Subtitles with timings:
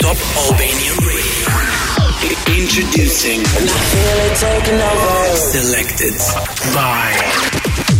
[0.00, 1.46] Top Albania Radio.
[2.58, 3.40] Introducing.
[3.40, 5.36] And I feel it taking over.
[5.36, 6.14] Selected
[6.74, 7.10] by.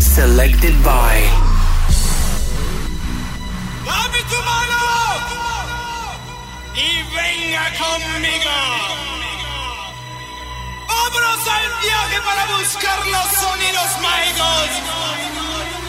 [0.00, 1.50] Selected by.
[10.88, 14.68] Vámonos al viaje para buscar los sonidos mágicos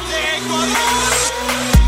[0.10, 1.81] de Ecuador.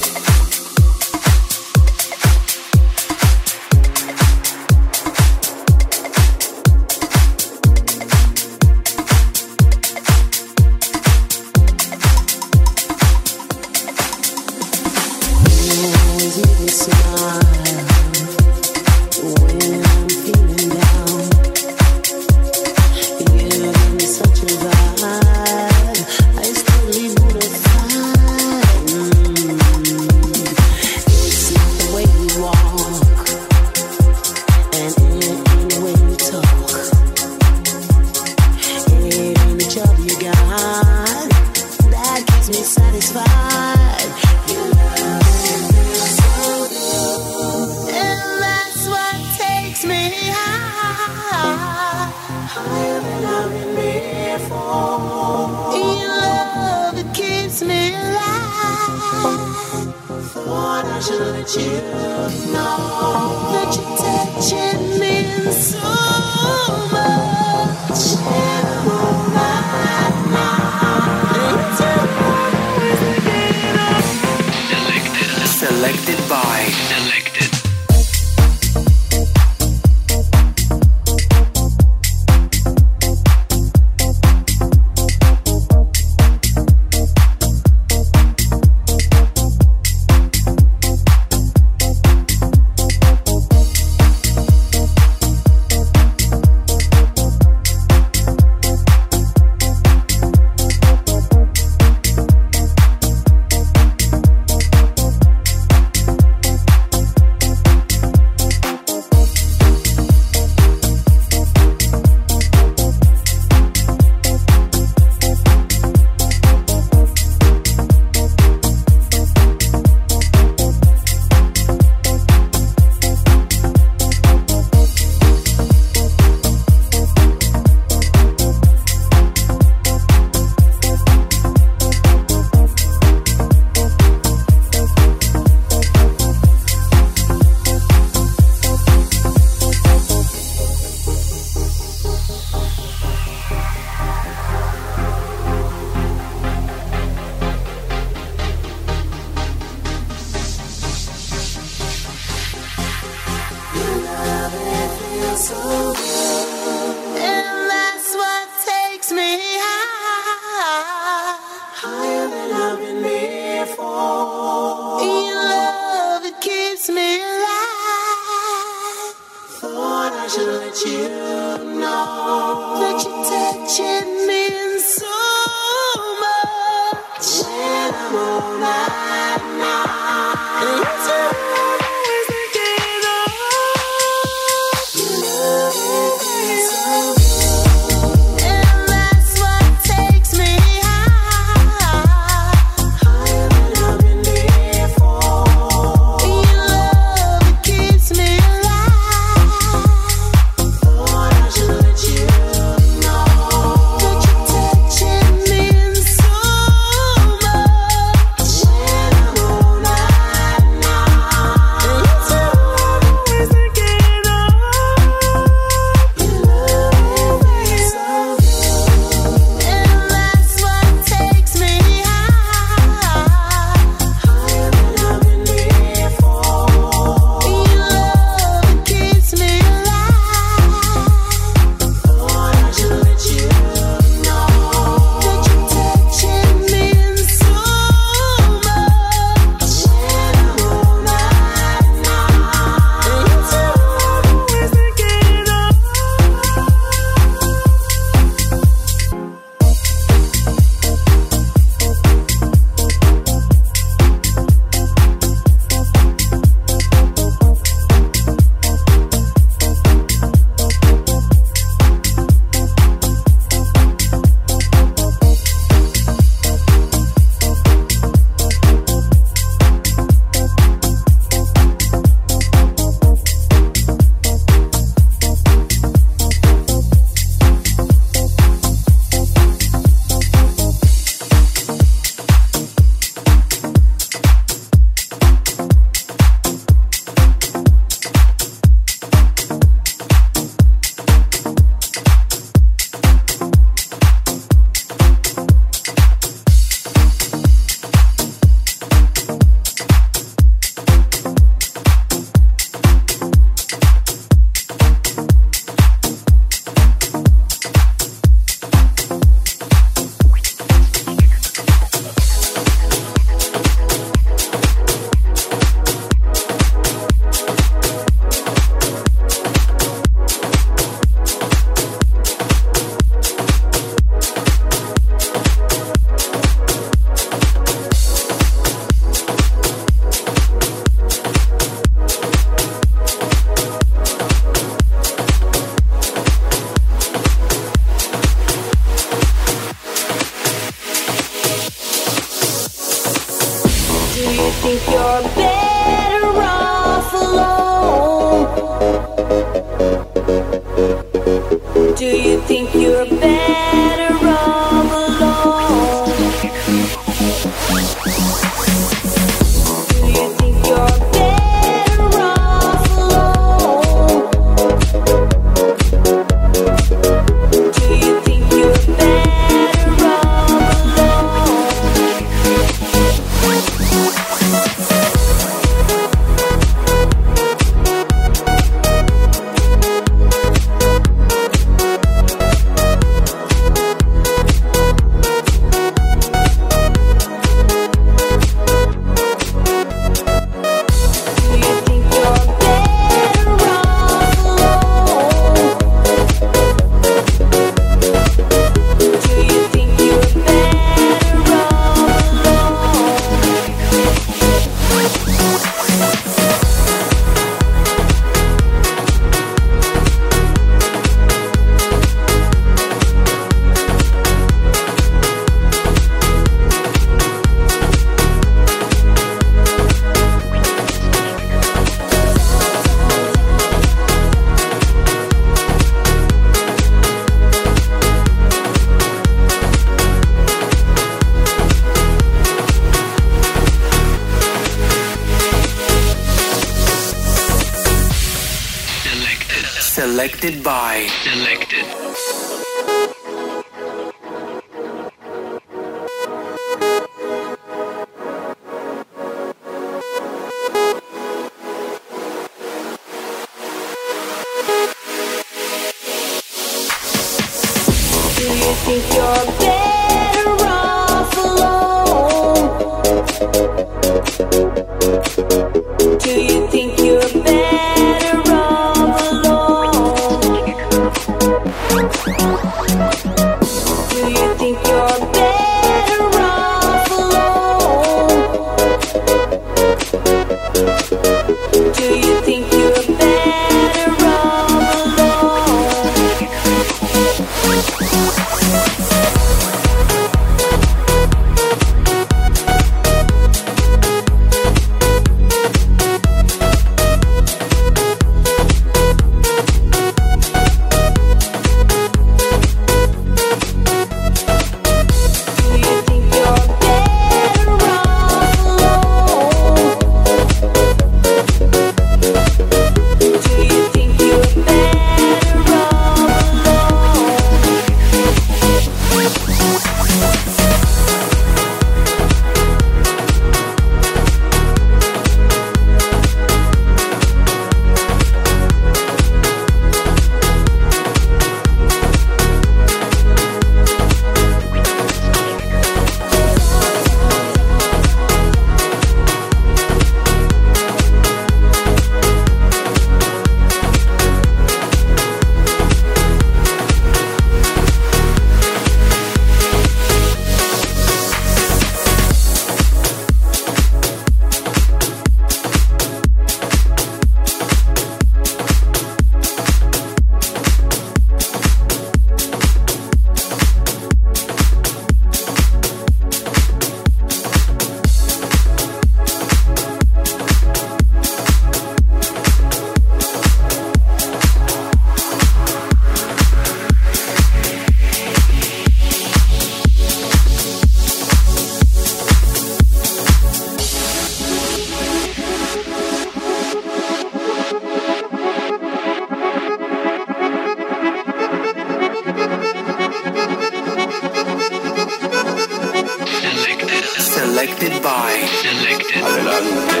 [599.69, 600.00] one.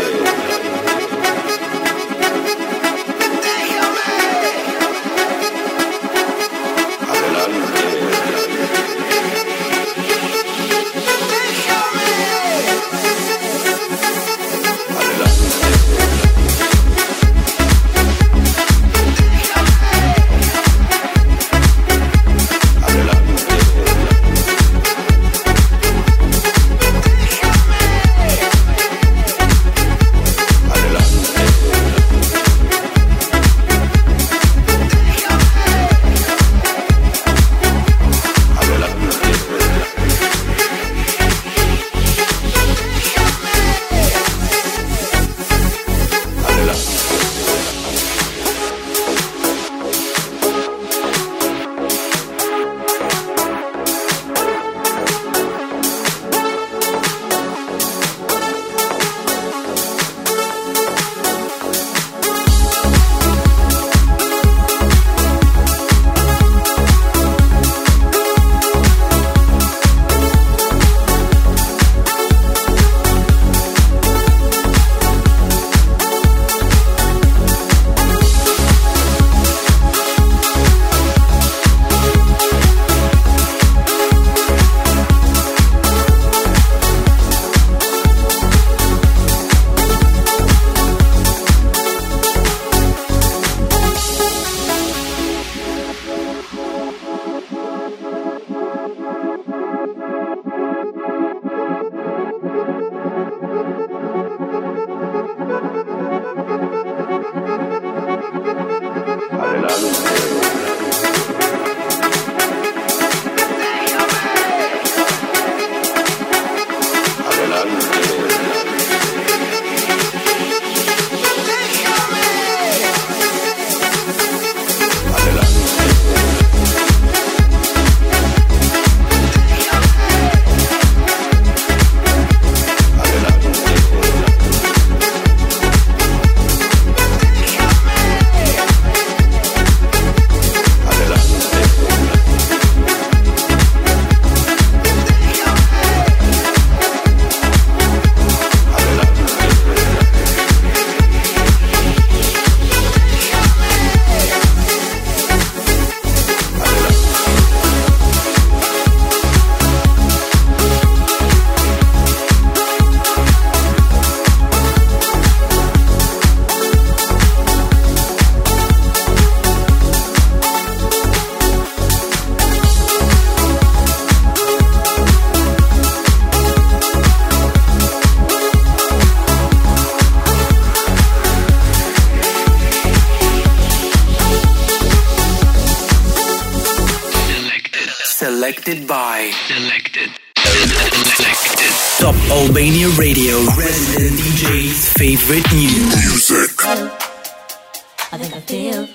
[188.71, 189.31] Selected by.
[189.47, 190.09] Selected.
[190.39, 191.71] Selected.
[191.99, 193.43] Top Albania Radio.
[193.59, 196.55] Resident DJ's favorite new music.
[196.63, 198.87] I think I feel.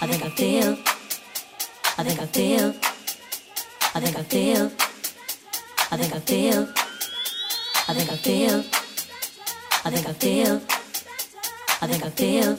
[0.00, 0.78] I think I feel.
[1.98, 2.74] I think I feel.
[3.94, 4.72] I think I feel.
[5.92, 6.62] I think I feel.
[7.86, 8.64] I think I feel.
[9.84, 10.62] I think I feel.
[11.82, 12.58] I think I feel.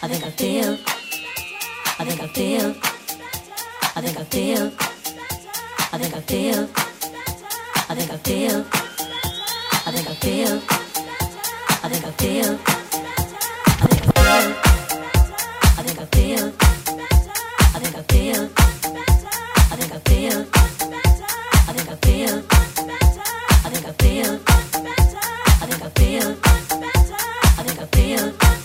[0.00, 0.78] I think I feel.
[1.98, 2.97] I think I feel.
[3.98, 4.66] I think I feel.
[5.92, 6.68] I think I feel.
[7.90, 8.64] I think I feel.
[9.82, 10.62] I think I feel.
[11.82, 12.58] I think I feel.
[13.66, 14.54] I think I feel.
[15.74, 16.46] I think I feel.
[17.58, 18.42] I think I feel.
[19.58, 20.46] I think I feel.
[21.66, 22.36] I think I feel.
[23.50, 24.32] I think I feel.
[25.50, 26.36] I think I feel.
[27.58, 28.57] I think I feel.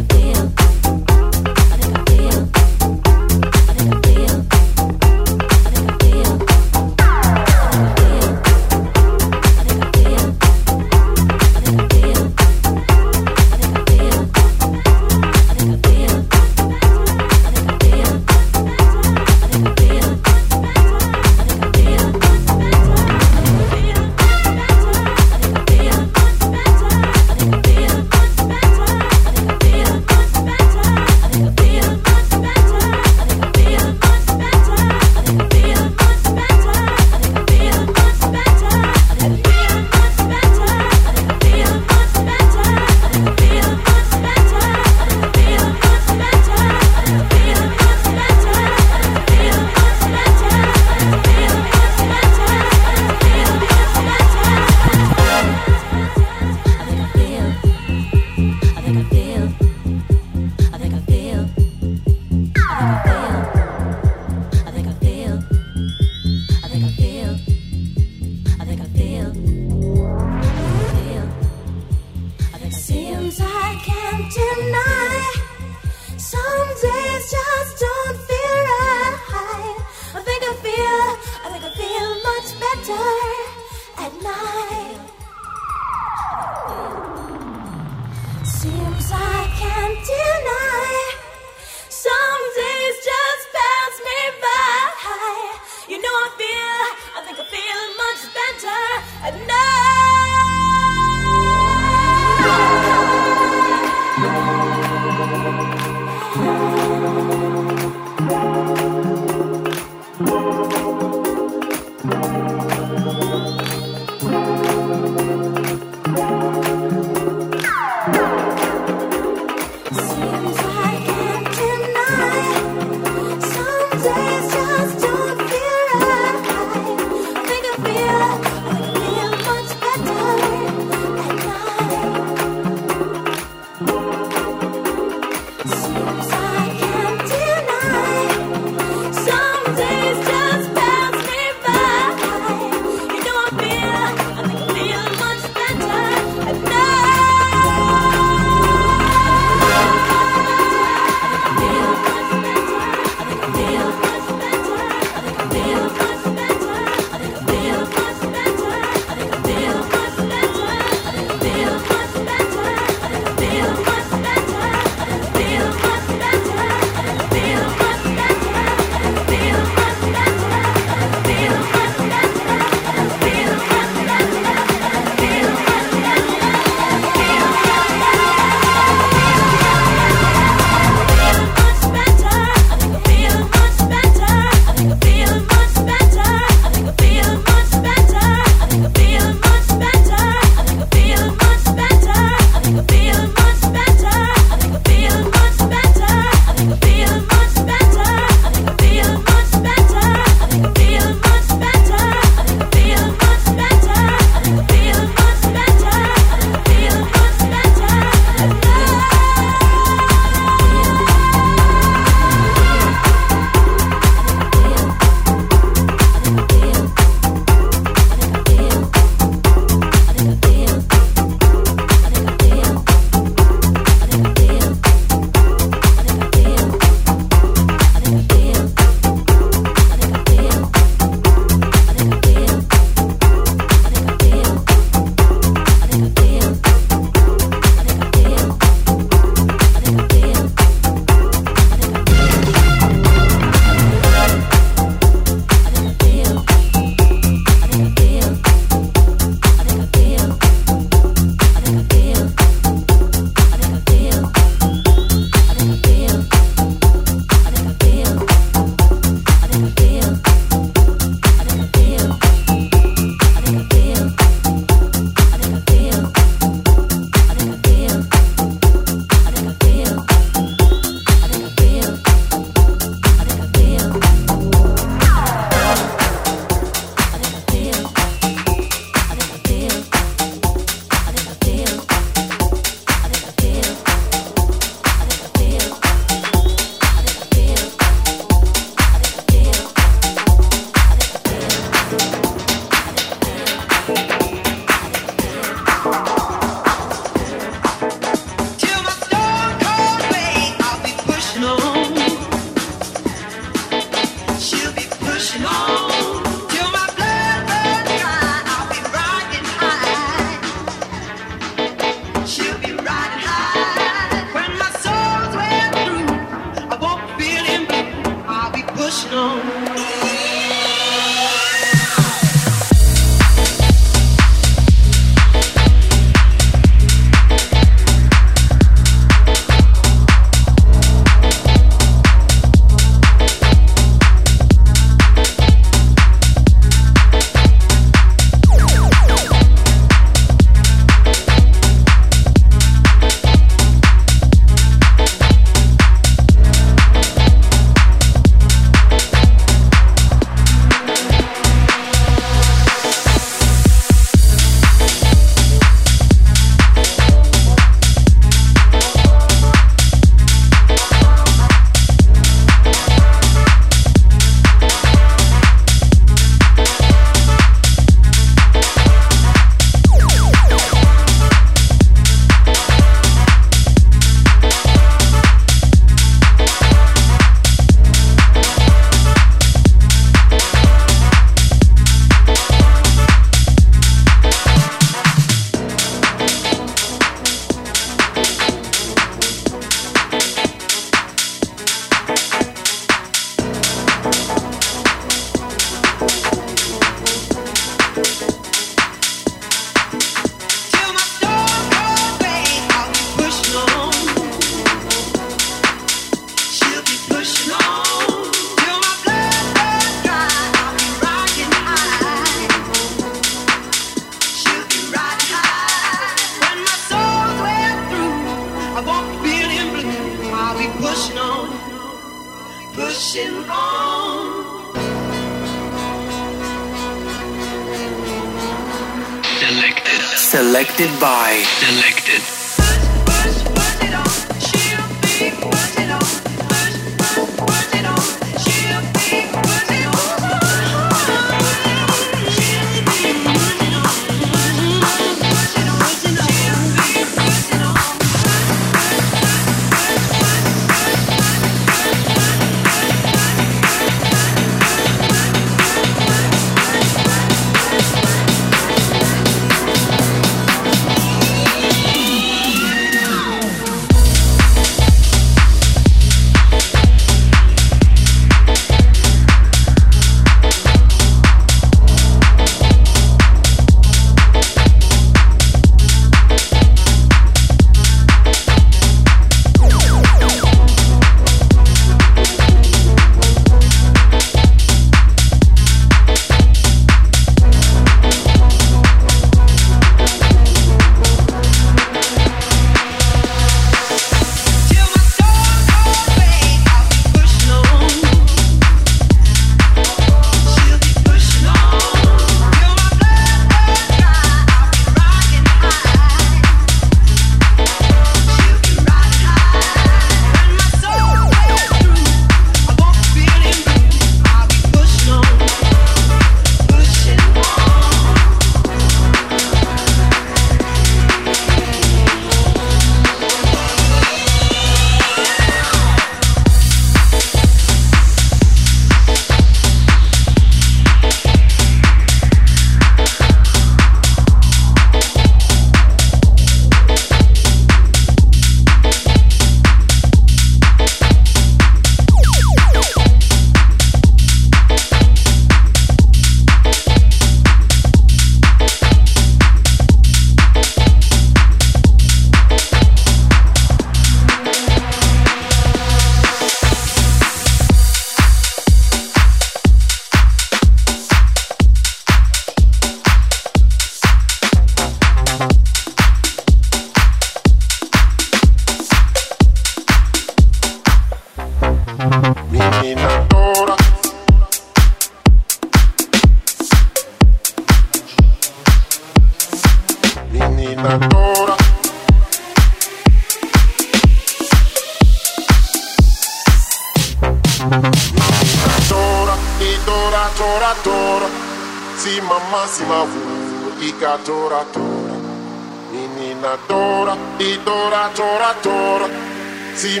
[599.86, 600.00] si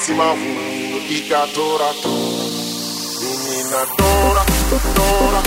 [0.00, 0.12] si
[1.08, 2.24] ika tora tora
[3.96, 5.42] tora tora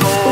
[0.00, 0.31] go.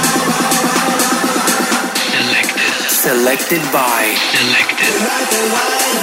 [3.03, 3.61] Selected.
[3.71, 4.15] By.
[4.33, 4.93] Selected.
[5.01, 6.00] ride the white horse.